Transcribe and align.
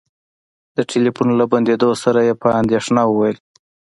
د 0.75 0.77
ټلفون 0.91 1.29
له 1.39 1.45
بندولو 1.51 1.87
سره 2.03 2.19
يې 2.27 2.33
په 2.41 2.47
اندېښنه 2.59 3.01
وويل. 3.05 3.37